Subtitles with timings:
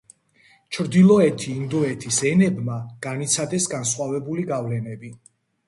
[0.77, 5.17] ჩრდილოეთი ინდოეთის ენებმა განიცადეს განსხვავებული გავლენები.